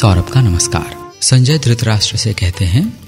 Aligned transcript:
सौरभ 0.00 0.28
का 0.28 0.40
नमस्कार। 0.40 1.12
संजय 1.22 1.58
धृतराष्ट्र 1.58 2.16
से 2.16 2.32
कहते 2.32 2.64
हैं, 2.64 3.00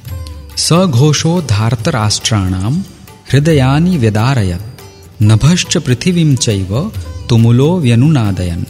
सघोषो 0.56 1.42
धार्त 1.42 1.88
राष्ट्राणाम 1.88 2.84
हृदयानि 3.33 3.96
व्यदारयत 3.99 4.79
नभश्च 5.23 5.77
पृथ्वीम 5.77 6.37
चैव 6.37 6.93
तुमुलो 7.29 7.81
व्यनुनादयन। 7.81 8.67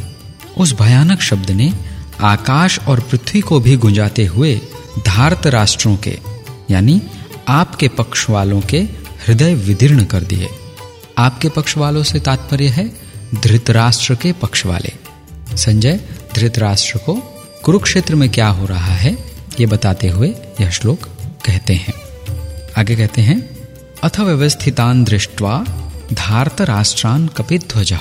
उस 0.58 0.72
भयानक 0.72 1.20
शब्द 1.20 1.50
ने 1.50 1.72
आकाश 2.20 2.78
और 2.78 3.00
पृथ्वी 3.00 3.40
को 3.40 3.60
भी 3.60 3.76
गुंजाते 3.76 4.26
हुए 4.26 4.60
धार्त 5.06 5.46
राष्ट्रों 5.46 5.96
के, 5.96 6.18
यानी 6.70 7.02
आपके 7.48 7.88
पक्ष 7.88 8.30
वालों 8.30 8.60
के 8.60 8.80
हृदय 9.26 9.54
विदीर्ण 9.54 10.04
कर 10.04 10.22
दिए। 10.22 10.48
आपके 11.18 11.48
पक्ष 11.48 11.76
वालों 11.76 12.02
से 12.02 12.20
तात्पर्य 12.20 12.68
है, 12.68 12.88
धृतराष्ट्र 13.34 14.14
के 14.14 14.32
पक्ष 14.32 14.66
वाले 14.66 14.92
संजय, 15.56 16.00
धृतराष्ट्र 16.34 16.98
को 16.98 17.31
कुरुक्षेत्र 17.64 18.14
में 18.14 18.28
क्या 18.30 18.48
हो 18.48 18.66
रहा 18.66 18.94
है, 18.94 19.12
ये 19.60 19.66
बताते 19.66 20.08
हुए 20.08 20.28
यह 20.60 20.70
श्लोक 20.70 21.04
कहते 21.46 21.74
हैं। 21.74 21.94
आगे 22.78 22.96
कहते 22.96 23.22
हैं, 23.22 23.38
अथ 24.02 24.18
व्यवस्थितान 24.20 25.04
दृष्ट्वा 25.04 25.52
धार्त 26.12 26.60
राष्ट्रान 26.70 27.26
कपिध्वज, 27.28 27.92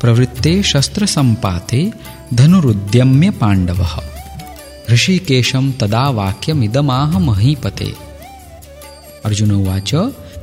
प्रवृत्ते 0.00 0.62
शस्त्र 0.62 1.06
संपाते 1.06 1.80
धनुरुद्यम्य 2.34 3.30
पांडव 3.40 3.86
ऋषिकेशम 4.90 5.72
तदा 5.80 6.08
वाक्यमिदमाह 6.10 7.18
महीपते 7.20 7.92
अर्जुन 9.24 9.50
उवाच, 9.52 9.94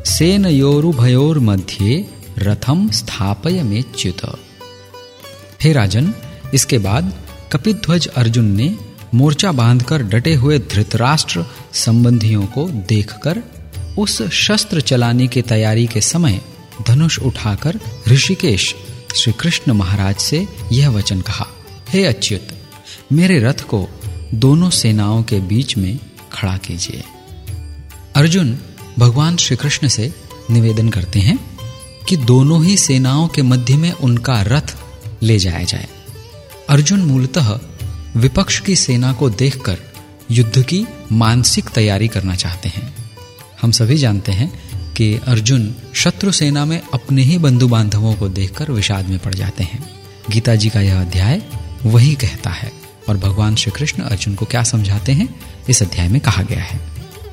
सेनयोरुभयोर्मध्ये 0.07 1.93
रथम 2.39 2.89
स्थापय 2.91 3.63
मेच्युत 3.63 4.21
हे 5.63 5.73
राजन, 5.73 6.13
इसके 6.53 6.77
बाद 6.79 7.13
कपिध्वज 7.51 8.07
अर्जुन 8.07 8.45
ने 8.45 8.77
मोर्चा 9.13 9.51
बांधकर 9.51 10.03
डटे 10.03 10.33
हुए 10.33 10.59
धृतराष्ट्र 10.59 11.45
संबंधियों 11.73 12.45
को 12.45 12.69
देखकर 12.69 13.43
उस 13.97 14.21
शस्त्र 14.21 14.81
चलाने 14.81 15.27
की 15.27 15.41
तैयारी 15.41 15.87
के 15.87 16.01
समय 16.01 16.41
धनुष 16.87 17.19
उठाकर 17.19 17.79
ऋषिकेश 18.07 18.75
श्री 19.15 19.33
कृष्ण 19.33 19.71
महाराज 19.71 20.15
से 20.15 20.47
यह 20.71 20.89
वचन 20.89 21.21
कहा, 21.21 21.47
हे 21.89 22.05
अच्युत, 22.05 22.47
मेरे 23.11 23.39
रथ 23.39 23.61
को 23.61 23.87
दोनों 24.33 24.69
सेनाओं 24.69 25.23
के 25.23 25.39
बीच 25.39 25.77
में 25.77 25.99
खड़ा 26.31 26.57
कीजिए। 26.57 27.03
अर्जुन 28.15 28.57
भगवान 28.99 29.37
श्री 29.37 29.57
कृष्ण 29.57 29.87
से 29.87 30.13
निवेदन 30.51 30.89
करते 30.89 31.19
हैं 31.19 31.39
कि 32.09 32.17
दोनों 32.17 32.63
ही 32.65 32.77
सेनाओं 32.77 33.27
के 33.27 33.41
मध्य 33.41 33.77
में 33.77 33.91
उनका 33.91 34.41
रथ 34.41 34.75
ले 35.23 35.39
जाया 35.39 35.63
जाए। 35.63 35.87
अर्जुन 36.69 36.99
मूलतः 36.99 37.59
विपक्ष 38.15 38.59
की 38.59 38.75
सेना 38.75 39.13
को 39.13 39.29
देखकर 39.29 39.77
युद्ध 40.31 40.63
की 40.63 40.85
मानसिक 41.11 41.69
तैयारी 41.69 42.07
करना 42.07 42.35
चाहते 42.35 42.69
हैं। 42.69 42.93
हम 43.61 43.71
सभी 43.71 43.97
जानते 43.97 44.31
हैं 44.31 44.51
कि 44.93 45.19
अर्जुन 45.27 45.75
शत्रु 45.95 46.31
सेना 46.31 46.65
में 46.65 46.81
अपने 46.93 47.21
ही 47.21 47.37
बंधु 47.37 47.67
बांधवों 47.67 48.13
को 48.13 48.29
देखकर 48.29 48.71
विषाद 48.71 49.09
में 49.09 49.19
पड़ 49.19 49.33
जाते 49.33 49.63
हैं। 49.63 49.89
गीता 50.29 50.55
जी 50.55 50.69
का 50.69 50.81
यह 50.81 51.01
अध्याय 51.01 51.41
वही 51.85 52.15
कहता 52.15 52.49
है 52.49 52.71
और 53.09 53.17
भगवान 53.17 53.55
श्री 53.55 53.71
कृष्ण 53.71 54.03
अर्जुन 54.03 54.35
को 54.35 54.45
क्या 54.45 54.63
समझाते 54.63 55.11
हैं, 55.11 55.39
इस 55.69 55.83
अध्याय 55.83 56.07
में 56.07 56.21
कहा 56.21 56.43
गया 56.43 56.63
है। 56.63 56.79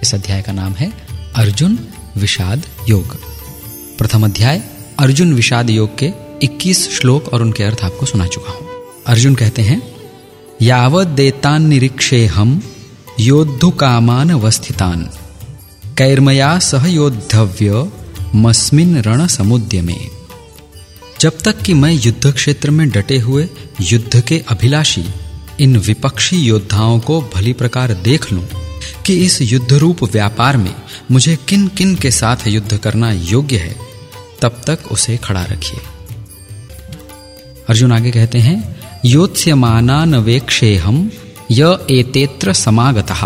इस 0.02 0.14
अध्याय 0.14 0.42
का 0.42 0.52
नाम 0.52 0.72
है 0.72 0.92
अर्जुन 1.36 1.78
विषाद 2.16 2.62
योग। 2.88 3.16
प्रथम 3.98 4.24
अध्याय, 4.24 4.62
अर्जुन 4.98 5.34
विषाद 5.34 5.70
योग 5.70 5.98
के 5.98 6.12
21 6.42 6.90
श्लोक 6.98 7.28
और 7.28 7.42
उनके 7.42 7.64
अर्थ 7.64 7.84
आपको 7.84 8.06
सुना 8.06 8.26
चुका 8.26 8.52
हूँ। 8.52 8.65
अर्जुन 9.06 9.34
कहते 9.34 9.62
हैं 9.62 9.96
यावत 10.62 11.06
देतान 11.06 11.66
निरीक्षे 11.66 12.26
हम, 12.26 12.62
योद्धु 13.20 13.70
कामान 13.70 14.30
अवस्थितान। 14.30 15.10
कैर्मया 15.98 16.58
सह 16.58 16.86
योद्धव्य, 16.86 17.92
मस्मिन 18.34 19.02
रण 19.02 19.26
समुद्य 19.26 19.80
में। 19.80 20.10
जब 21.20 21.38
तक 21.38 21.58
कि 21.58 21.74
मैं 21.74 21.92
युद्ध 21.92 22.32
क्षेत्र 22.32 22.70
में 22.70 22.90
डटे 22.90 23.18
हुए 23.18 23.48
युद्ध 23.80 24.20
के 24.20 24.44
अभिलाषी 24.48 25.04
इन 25.60 25.76
विपक्षी 25.76 26.36
योद्धाओं 26.36 27.00
को 27.00 27.30
भली 27.34 27.52
प्रकार 27.52 27.94
देख 27.94 28.32
लूँ 28.32 28.46
कि 29.06 29.24
इस 29.24 29.42
युद्ध 29.42 29.72
रूप 29.72 30.02
व्यापार 30.02 30.56
में 30.56 30.74
मुझे 31.10 31.38
किन 31.48 31.68
किन 31.68 31.96
के 31.96 32.10
साथ 32.10 32.36
युद्ध 32.46 32.76
करना 32.76 33.12
योग्य 33.12 33.56
है, 33.56 33.76
तब 34.42 34.62
तक 34.66 34.78
उसे 34.92 35.16
खड़ा 35.16 35.44
रखिए। 35.44 35.80
अर्जुन 37.68 37.92
आगे 37.92 38.10
कहते 38.10 38.38
हैं 38.38 38.75
योत्स्यमानानवेक्षेऽहं 39.06 40.96
य 41.52 41.86
एतेत्र 41.90 42.52
समागतः। 42.52 43.22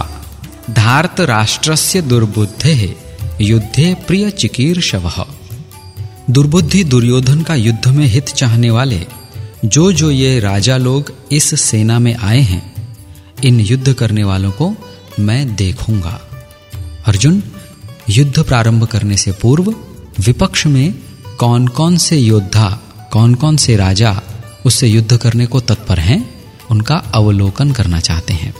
धार्तराष्ट्रस्य 0.70 2.02
दुर्बुद्धेः 2.02 2.82
युद्धे 3.41 3.94
प्रिय 4.06 4.30
चिकीर्षवः 4.30 5.24
दुर्बुद्धि 6.30 6.84
दुर्योधन 6.84 7.42
का 7.42 7.54
युद्ध 7.54 7.88
में 7.88 8.06
हित 8.06 8.28
चाहने 8.28 8.70
वाले 8.70 9.06
जो 9.64 9.92
जो 9.92 10.10
ये 10.10 10.40
राजा 10.40 10.76
लोग 10.76 11.12
इस 11.32 11.60
सेना 11.60 11.98
में 11.98 12.16
आए 12.16 12.40
हैं, 12.40 12.62
इन 13.44 13.60
युद्ध 13.60 13.92
करने 13.92 14.24
वालों 14.24 14.50
को 14.50 14.74
मैं 15.20 15.56
देखूँगा। 15.56 16.20
अर्जुन, 17.06 17.42
युद्ध 18.10 18.42
प्रारंभ 18.42 18.84
करने 18.84 19.16
से 19.16 19.32
पूर्व 19.32 19.74
विपक्ष 20.20 20.66
में 20.66 20.94
कौन 21.38 21.69
कौन 21.69 21.96
से 21.96 22.19
योद्धा 22.19 22.80
कौन 23.12 23.34
कौन 23.34 23.56
से 23.56 23.76
राजा 23.76 24.22
उससे 24.66 24.88
युद्ध 24.88 25.16
करने 25.16 25.47
को 25.47 25.60
तत्पर 25.60 25.98
हैं, 25.98 26.34
उनका 26.71 26.97
अवलोकन 26.97 27.72
करना 27.72 28.00
चाहते 28.00 28.34
हैं। 28.34 28.54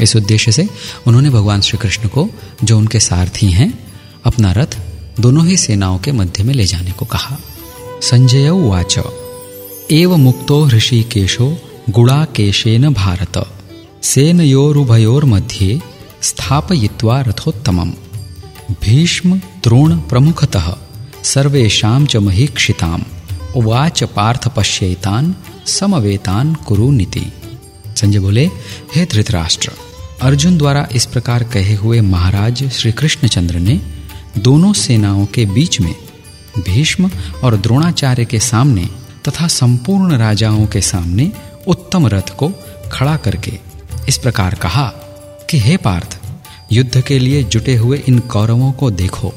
इस 0.00 0.16
उद्देश्य 0.16 0.52
से 0.52 0.68
उन्होंने 1.06 1.30
भगवान 1.30 1.60
श्री 1.60 1.78
कृष्ण 1.78 2.08
को, 2.08 2.28
जो 2.64 2.78
उनके 2.78 3.00
सारथी 3.00 3.46
हैं, 3.46 3.92
अपना 4.24 4.52
रथ 4.52 4.78
दोनों 5.20 5.46
ही 5.46 5.56
सेनाओं 5.56 5.98
के 5.98 6.12
मध्य 6.12 6.42
में 6.42 6.54
ले 6.54 6.64
जाने 6.64 6.92
को 6.92 7.04
कहा। 7.04 7.38
संजय 8.02 8.48
उवाच। 8.48 8.98
एव 9.90 10.16
मुक्तो 10.16 10.66
ऋषि 10.66 10.76
ऋषिकेशो 10.76 11.58
गुणाकेशेन 11.90 12.92
भारत। 12.92 13.50
सेनयोरुभयोर्मध्ये 14.02 15.80
स्थापयित्वा 16.22 17.20
रथोत्तमम्। 17.20 17.92
भीष्म, 18.84 19.36
द्रोण 19.36 19.96
प्रमुखतः 19.96 20.76
सर्वेषां 21.22 22.06
च 22.06 22.16
महीक्षिताम्। 22.16 23.02
उवाच 23.56 24.02
पार्थ 24.02 24.48
पश्यतान, 24.48 25.36
समवेतान 25.66 26.54
कुरु 26.54 26.90
नीति। 26.90 27.32
संजय 27.96 28.18
बोले, 28.18 28.50
हे 28.94 29.04
धृतराष्ट्र, 29.04 29.72
अर्जुन 30.22 30.58
द्वारा 30.58 30.88
इस 30.92 31.06
प्रकार 31.06 31.44
कहे 31.44 31.74
हुए 31.74 32.00
महाराज 32.00 32.70
श्री 32.72 32.92
कृष्णचंद्र 32.92 33.54
ने 33.54 33.80
दोनों 34.38 34.72
सेनाओं 34.72 35.26
के 35.26 35.46
बीच 35.46 35.80
में 35.80 35.94
भीष्म 36.58 37.10
और 37.44 37.56
द्रोणाचार्य 37.56 38.24
के 38.24 38.38
सामने 38.38 38.88
तथा 39.28 39.46
संपूर्ण 39.46 40.16
राजाओं 40.16 40.66
के 40.66 40.80
सामने 40.80 41.32
उत्तम 41.68 42.06
रथ 42.06 42.36
को 42.36 42.52
खड़ा 42.92 43.16
करके 43.16 43.58
इस 44.08 44.18
प्रकार 44.18 44.54
कहा 44.54 44.86
कि, 45.50 45.58
हे 45.58 45.76
पार्थ, 45.76 46.18
युद्ध 46.72 47.00
के 47.00 47.18
लिए 47.18 47.42
जुटे 47.42 47.76
हुए 47.76 48.02
इन 48.08 48.18
कौरवों 48.18 48.72
को 48.72 48.90
देखो। 48.90 49.32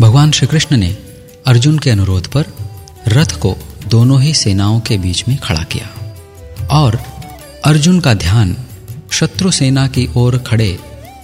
भगवान 0.00 0.30
श्री 0.30 0.46
कृष्ण 0.46 0.76
ने 0.76 0.96
अर्जुन 1.46 1.78
के 1.78 1.90
अनुरोध 1.90 2.26
पर 2.26 2.46
रथ 3.08 3.38
को 3.38 3.56
दोनों 3.86 4.22
ही 4.22 4.34
सेनाओं 4.34 4.80
के 4.80 4.98
बीच 4.98 5.24
में 5.28 5.38
खड़ा 5.38 5.62
किया 5.62 6.16
और 6.70 7.02
अर्जुन 7.64 8.00
का 8.00 8.14
ध्यान 8.14 8.56
शत्रु 9.10 9.50
सेना 9.50 9.86
की 9.86 10.08
ओर 10.16 10.38
खड़े 10.38 10.78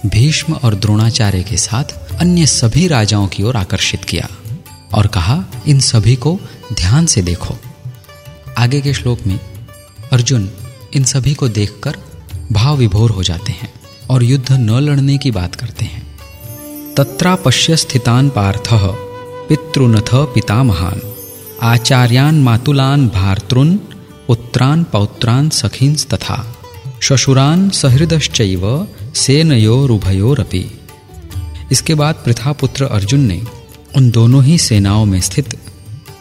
भीष्म 0.05 0.53
और 0.53 0.75
द्रोणाचार्य 0.75 1.43
के 1.43 1.57
साथ 1.57 1.83
अन्य 2.19 2.45
सभी 2.45 2.87
राजाओं 2.87 3.27
की 3.27 3.43
ओर 3.43 3.57
आकर्षित 3.57 4.03
किया 4.03 4.29
और 4.93 5.07
कहा, 5.07 5.43
इन 5.67 5.79
सभी 5.79 6.15
को 6.15 6.39
ध्यान 6.73 7.05
से 7.05 7.21
देखो। 7.21 7.57
आगे 8.57 8.81
के 8.81 8.93
श्लोक 8.93 9.19
में 9.27 9.39
अर्जुन 10.11 10.51
इन 10.93 11.03
सभी 11.03 11.33
को 11.33 11.49
देखकर 11.49 11.97
भाव 12.51 12.77
विभोर 12.77 13.09
हो 13.09 13.23
जाते 13.23 13.51
हैं 13.51 13.73
और 14.09 14.23
युद्ध 14.23 14.51
न 14.51 14.69
लड़ने 14.69 15.17
की 15.17 15.31
बात 15.31 15.55
करते 15.55 15.85
हैं। 15.85 16.15
तत्रा 16.97 17.35
पश्य 17.35 17.77
स्थितान 17.77 18.29
पार्थ। 18.29 18.95
पितृनथ 19.49 20.09
पितामहान। 20.13 21.01
आचार्यान 21.61 22.43
मातुलान 22.43 23.07
भार्तृन, 23.07 23.77
पुत्रान 24.27 24.83
पौत्रान 24.83 25.49
सखींस 25.49 26.07
तथा। 26.07 26.55
श्वशुरान 27.01 27.69
सहृदश्चैव 27.69 28.87
सेनयोरुभयोरपि 29.15 30.79
इसके 31.71 31.95
बाद 31.95 32.15
प्रथापुत्र 32.15 32.85
अर्जुन 32.85 33.19
ने 33.19 33.41
उन 33.95 34.11
दोनों 34.11 34.43
ही 34.43 34.57
सेनाओं 34.57 35.05
में 35.05 35.21
स्थित 35.21 35.59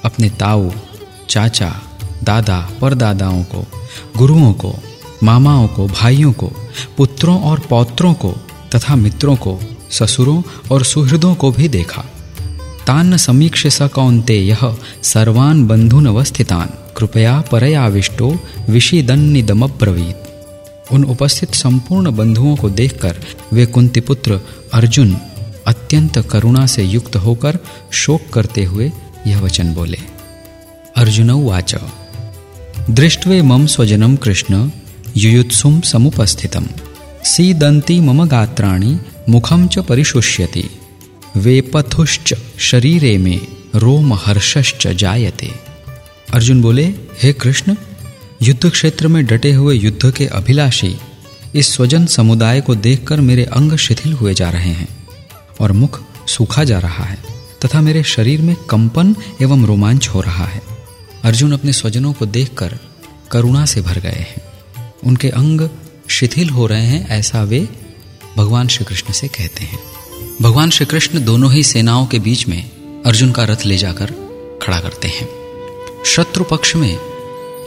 अपने 0.05 0.31
ताऊ, 0.31 0.71
चाचा, 1.29 1.83
दादा, 2.25 2.71
परदादाओं 2.81 3.43
को, 3.45 3.65
गुरुओं 4.17 4.53
को, 4.53 4.75
मामाओं 5.23 5.69
को, 5.69 5.87
भाइयों 5.87 6.33
को, 6.33 6.53
पुत्रों 6.97 7.41
और 7.43 7.59
पौत्रों 7.59 8.15
को 8.15 8.33
तथा 8.75 8.97
मित्रों 8.97 9.37
को, 9.37 9.61
ससुरों 9.91 10.43
और 10.73 10.85
सुहृदों 10.85 11.35
को 11.35 11.51
भी 11.51 11.69
देखा। 11.69 12.05
तान्न 12.89 13.17
समीक्ष 13.17 13.67
स 13.67 13.83
कौन्तेय, 13.83 14.57
सर्वान् 15.03 15.69
बन्धूनवस्थितान्। 15.69 16.97
कृपया 16.97 17.41
परयाविष्टो 17.41 18.41
विषिदन्निदमब्रवीत्। 18.71 20.93
उन 20.93 21.05
उपस्थित 21.05 21.55
संपूर्ण 21.55 22.17
बंधुओं 22.17 22.57
को 22.57 22.71
देखकर 22.71 23.17
वे 23.53 23.67
कुंती 23.67 24.01
पुत्र 24.01 24.41
अर्जुन 24.75 25.17
अत्यंत 25.67 26.19
करुणा 26.19 26.67
से 26.67 26.85
युक्त 26.85 27.17
होकर 27.17 27.59
शोक 27.93 28.21
करते 28.33 28.65
हुए 28.65 28.93
यह 29.27 29.41
वचन 29.41 29.75
बोले, 29.75 29.99
अर्जुन 30.97 31.31
उवाच 31.31 31.75
दृष्ट्वे 32.91 33.43
मम 33.43 33.67
स्वजनम 33.67 34.17
कृष्ण 34.17 34.71
युयुत्सुम 35.17 35.81
समुपस्थितम। 35.81 36.67
सीदंती 37.25 38.01
मम 38.01 38.25
गात्राणि 38.25 38.99
मुखम 39.29 39.67
च 39.67 39.79
परिशुष्यति। 39.79 40.71
वेपथुश्च 41.37 42.35
शरीरे 42.59 43.19
में 43.19 43.47
रोम 43.75 44.15
हर्षश्च 44.15 44.87
जायते। 44.87 45.51
अर्जुन 46.35 46.63
बोले, 46.63 46.87
हे 47.23 47.33
कृष्ण 47.33 47.77
युद्ध 48.43 48.71
क्षेत्र 48.71 49.09
में 49.09 49.27
डटे 49.27 49.53
हुए 49.53 49.75
युद्ध 49.75 50.15
के 50.15 50.27
अभिलाषी 50.27 50.97
इस 51.55 51.73
स्वजन 51.75 52.07
समुदाय 52.07 52.61
को 52.61 52.75
देखकर 52.75 53.21
मेरे 53.21 53.45
अंग 53.45 53.77
शिथिल 53.77 54.13
हुए 54.13 54.35
जा 54.35 54.51
रहे 54.51 54.71
हैं 54.71 54.89
और 55.61 55.73
मुख 55.73 56.01
सूखा 56.27 56.65
जा 56.65 56.79
रहा 56.79 57.05
है 57.05 57.19
तथा 57.65 57.81
मेरे 57.81 58.03
शरीर 58.03 58.43
में 58.43 58.57
कंपन 58.71 59.17
एवं 59.43 59.67
रोमांच 59.67 60.09
हो 60.09 60.21
रहा 60.21 60.47
है। 60.47 60.63
अर्जुन 61.25 61.53
अपने 61.53 61.73
स्वजनों 61.73 62.13
को 62.13 62.27
देखकर 62.27 62.79
करुणा 63.33 63.65
से 63.65 63.81
भर 63.81 63.99
गए 63.99 64.27
हैं। 64.29 64.43
उनके 65.05 65.29
अंग 65.29 65.69
शिथिल 66.09 66.51
हो 66.51 66.67
रहे 66.67 66.87
हैं 66.87 67.09
ऐसा 67.09 67.43
वे 67.43 67.69
भगवान 68.37 68.69
श्री 68.69 68.85
कृष्ण 68.85 69.13
से 69.13 69.29
कहते 69.29 69.65
हैं। 69.65 69.79
भगवान 70.43 70.71
श्री 70.71 70.87
कृष्ण 70.87 71.25
दोनों 71.25 71.53
ही 71.53 71.63
सेनाओं 71.63 72.07
के 72.07 72.19
बीच 72.19 72.49
में 72.49 72.71
अर्जुन 73.07 73.33
का 73.33 73.45
रथ 73.45 73.57
ले 73.67 73.77
जाकर 73.77 74.07
खड़ा 74.63 74.81
करते 74.81 75.09
हैं। 75.09 75.29
शत्रु 76.07 76.45
पक्ष 76.45 76.77
में 76.77 76.97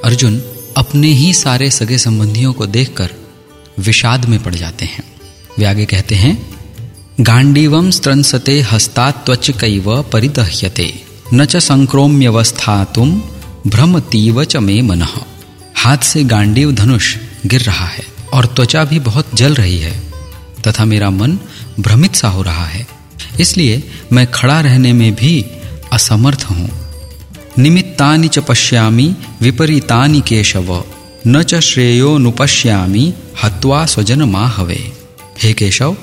अर्जुन 0.03 0.41
अपने 0.77 1.07
ही 1.07 1.33
सारे 1.33 1.71
सगे 1.71 1.97
संबंधियों 1.97 2.53
को 2.53 2.65
देखकर 2.65 3.09
विषाद 3.79 4.25
में 4.25 4.43
पड़ 4.43 4.55
जाते 4.55 4.85
हैं। 4.85 5.03
वे 5.59 5.65
आगे 5.65 5.85
कहते 5.85 6.15
हैं, 6.15 6.55
गांडीवम 7.21 7.89
स्त्रंसते 7.89 8.61
हस्तात्वच 8.61 9.51
कैव 9.51 10.01
परिदह्यते 10.01 10.93
न 11.33 11.45
च 11.45 11.57
संक्रोम्यवस्था 11.57 12.83
तुम 12.83 13.21
भ्रमतीव 13.67 14.43
च 14.43 14.57
मे 14.57 14.81
मन। 14.81 15.01
हाथ 15.77 15.97
से 15.97 16.23
गांडीव 16.23 16.71
धनुष 16.71 17.17
गिर 17.45 17.61
रहा 17.61 17.85
है 17.85 18.03
और 18.33 18.45
त्वचा 18.45 18.85
भी 18.85 18.99
बहुत 18.99 19.35
जल 19.35 19.53
रही 19.53 19.77
है। 19.77 20.10
तथा 20.67 20.85
मेरा 20.85 21.09
मन 21.09 21.39
भ्रमित 21.79 22.15
सा 22.15 22.27
हो 22.27 22.41
रहा 22.41 22.65
है। 22.65 22.87
इसलिए 23.39 23.83
मैं 24.13 24.31
खड़ा 24.31 24.61
रहने 24.61 24.93
में 24.93 25.15
भी 25.15 25.45
असमर्थ 25.93 26.43
हूँ। 26.43 26.69
निमित्तानि 27.59 28.27
च 28.27 28.39
पश्यामि, 28.39 29.15
विपरीतानि 29.41 30.21
केशव, 30.21 30.83
न 31.27 31.43
च 31.43 31.55
श्रेयो 31.55 32.17
नुपश्यामि 32.17 33.13
हत्वा 33.43 33.85
स्वजन 33.85 34.21
माहवे 34.21 34.93
हे 35.43 35.53
केशव, 35.53 35.97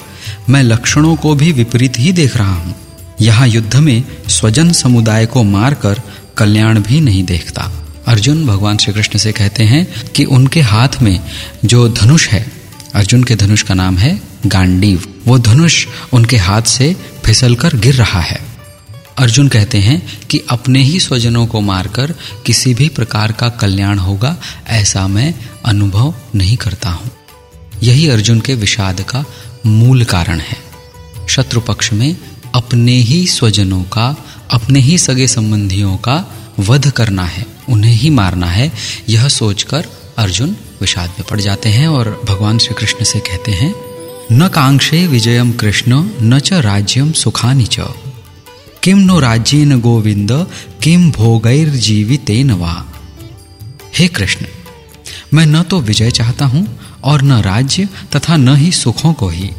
मैं 0.49 0.63
लक्षणों 0.63 1.17
को 1.17 1.35
भी 1.35 1.53
विपरीत 1.53 1.93
ही 1.99 2.13
देख 2.13 2.37
रहा 2.37 2.55
हूँ। 2.55 2.75
यहाँ 3.21 3.49
युद्ध 3.49 3.77
में 3.77 4.05
स्वजन 4.29 4.73
समुदाय 4.73 5.27
को 5.27 5.43
मारकर 5.43 6.01
कल्याण 6.37 6.81
भी 6.83 7.01
नहीं 7.01 7.25
देखता। 7.25 7.73
अर्जुन 8.07 8.47
भगवान 8.47 8.77
श्री 8.77 8.93
कृष्ण 8.95 9.19
से 9.19 9.33
कहते 9.33 9.63
हैं 9.63 10.13
कि 10.13 10.25
उनके 10.25 10.61
हाथ 10.61 11.03
में 11.03 11.21
जो 11.65 11.89
धनुष 11.89 12.29
है 12.29 12.58
अर्जुन 12.99 13.25
के 13.25 13.37
धनुष 13.37 13.63
का 13.63 13.75
नाम 13.75 13.99
है 13.99 14.23
गांडीव। 14.47 15.05
वो 15.27 15.39
धनुष 15.39 15.87
उनके 16.13 16.37
हाथ 16.37 16.63
से 16.63 16.97
फिसलकर 17.25 17.77
गिर 17.77 17.95
रहा 17.95 18.21
है। 18.21 18.41
अर्जुन 19.19 19.49
कहते 19.49 19.79
हैं 19.79 20.27
कि 20.27 20.43
अपने 20.51 20.83
ही 20.83 21.01
स्वजनों 21.01 21.47
को 21.47 21.61
मारकर 21.61 22.15
किसी 22.47 22.75
भी 22.75 22.89
प्रकार 22.89 23.33
का 23.33 23.49
कल्याण 23.49 23.99
होगा, 23.99 24.37
ऐसा 24.67 25.09
मैं 25.09 25.35
अनुभव 25.65 26.15
नहीं 26.35 26.57
करता 26.57 26.91
हूँ। 26.91 27.11
यही 27.83 28.09
अर्जुन 28.09 28.41
के 28.41 28.55
विषाद 28.55 29.01
का 29.01 29.25
मूल 29.67 30.05
कारण 30.05 30.41
है। 30.41 30.57
शत्रु 31.29 31.61
पक्ष 31.61 31.93
में 31.93 32.17
अपने 32.55 32.93
ही 32.93 33.27
स्वजनों 33.27 33.83
का, 33.83 34.17
अपने 34.51 34.81
ही 34.81 34.99
सगे 34.99 35.29
संबंधियों 35.29 35.97
का 35.97 36.25
वध 36.59 36.91
करना 36.91 37.25
है, 37.25 37.47
उन्हें 37.69 37.95
ही 37.95 38.11
मारना 38.11 38.47
है, 38.47 38.73
यह 39.09 39.29
सोचकर 39.29 39.87
अर्जुन 40.19 40.57
विषाद 40.81 41.11
में 41.11 41.27
पड़ 41.31 41.41
जाते 41.41 41.69
हैं 41.69 41.89
और 41.89 42.23
भगवान 42.25 42.59
श्री 42.59 42.75
कृष्ण 42.75 43.05
से 43.05 43.19
कहते 43.21 43.53
हैं, 43.53 43.75
न 44.33 44.49
कांक्षे 44.49 45.07
विजयम 45.07 45.53
कृष्ण, 45.53 46.11
न 46.23 46.39
च 46.39 46.53
राज्यम 46.53 47.13
सुखानि 47.13 47.67
च। 47.67 47.77
किम 48.83 48.99
नो 48.99 49.19
राज्येन 49.21 49.81
गोविंद 49.81 50.33
किम 50.83 51.11
भोगैर्जीवितेन 51.11 52.51
वा? 52.51 52.93
हे 53.95 54.09
कृष्ण, 54.09 54.47
मैं 55.35 55.47
न 55.47 55.63
तो 55.63 55.81
विजय 55.81 56.11
चाहता 56.11 56.45
हूँ 56.45 56.81
और 57.05 57.23
न 57.23 57.33
राज्य 57.33 57.89
तथा 58.17 58.37
न 58.37 58.57
ही 58.57 58.73
सुखों 58.73 59.13
को 59.13 59.29
ही। 59.29 59.51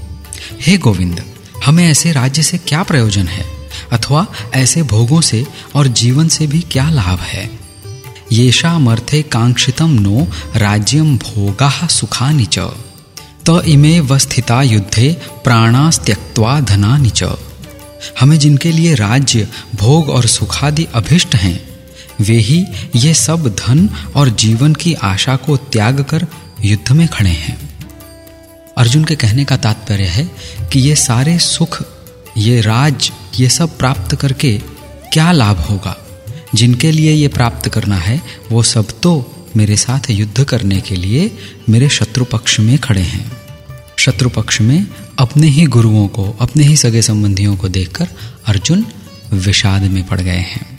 हे 0.62 0.77
गोविंद 0.77 1.24
हमें 1.65 1.86
ऐसे 1.88 2.12
राज्य 2.12 2.44
से 2.44 2.57
क्या 2.57 2.83
प्रयोजन 2.83 3.27
है? 3.27 3.45
अथवा 3.92 4.25
ऐसे 4.54 4.83
भोगों 4.83 5.22
से 5.22 5.45
और 5.75 5.88
जीवन 5.88 6.27
से 6.27 6.48
भी 6.48 6.60
क्या 6.62 6.89
लाभ 6.89 7.19
है? 7.19 7.60
येषामर्थे 8.31 9.21
कांक्षितम 9.23 9.89
नो 9.89 10.27
राज्यम 10.55 11.17
भोगा 11.17 11.87
सुखानि 11.87 12.45
च। 12.45 12.59
त 13.49 13.61
इमे 13.65 13.99
वस्थिता 13.99 14.61
युद्धे 14.61 15.17
प्राणास्त्यक्त्वा 15.43 16.59
धनानि 16.59 17.09
च। 17.09 17.23
हमें 18.19 18.39
जिनके 18.39 18.71
लिए 18.71 18.95
राज्य, 18.95 19.47
भोग 19.75 20.09
और 20.09 20.25
सुखादि 20.25 20.87
अभिष्ट 20.93 21.35
हैं, 21.35 21.59
वे 22.21 22.37
ही 22.37 22.65
ये 22.95 23.13
सब 23.13 23.47
धन 23.47 23.89
और 24.15 24.29
जीवन 24.29 24.73
की 24.73 24.93
आशा 24.93 25.35
को 25.35 25.57
त्याग 25.57 26.01
कर 26.01 26.27
युद्ध 26.65 26.91
में 26.91 27.07
खड़े 27.07 27.29
हैं। 27.29 27.57
अर्जुन 28.77 29.05
के 29.05 29.15
कहने 29.15 29.45
का 29.45 29.57
तात्पर्य 29.57 30.03
है 30.03 30.29
कि 30.73 30.79
ये 30.79 30.95
सारे 30.95 31.39
सुख, 31.39 31.83
ये 32.37 32.61
राज, 32.61 33.11
ये 33.39 33.49
सब 33.49 33.77
प्राप्त 33.77 34.15
करके 34.15 34.57
क्या 35.13 35.31
लाभ 35.31 35.59
होगा? 35.59 35.95
जिनके 36.56 36.92
लिए 36.92 37.13
ये 37.13 37.28
प्राप्त 37.28 37.69
करना 37.69 37.96
है, 37.96 38.22
वो 38.51 38.63
सब 38.63 38.86
तो 39.04 39.36
मेरे 39.57 39.75
साथ 39.75 40.00
युद्ध 40.10 40.44
करने 40.44 40.81
के 40.81 40.96
लिए 40.96 41.38
मेरे 41.69 41.90
शत्रु 41.90 42.25
पक्ष 42.25 42.60
में 42.60 42.78
खड़े 42.78 43.01
हैं। 43.01 43.31
शत्रु 43.98 44.30
पक्ष 44.30 44.62
में 44.62 44.88
अपने 45.19 45.48
ही 45.48 45.66
गुरुओं 45.66 46.07
को, 46.07 46.38
अपने 46.40 46.63
ही 46.63 46.75
सगे 46.75 47.01
संबंधियों 47.01 47.57
को 47.57 47.69
देखकर 47.69 48.07
अर्जुन 48.46 48.86
विषाद 49.34 49.81
में 49.81 50.07
पड़ 50.07 50.22
गए 50.22 50.31
हैं। 50.31 50.78